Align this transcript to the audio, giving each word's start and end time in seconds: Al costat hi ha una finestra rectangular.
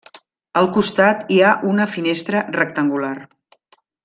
Al 0.61 0.69
costat 0.77 1.21
hi 1.35 1.37
ha 1.43 1.51
una 1.75 1.87
finestra 1.93 2.43
rectangular. 2.59 3.15